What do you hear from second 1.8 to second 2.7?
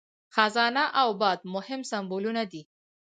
سمبولونه دي.